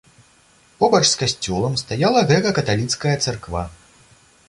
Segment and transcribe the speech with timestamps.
[0.79, 3.69] Побач з касцёлам стаяла грэка-каталіцкая царква.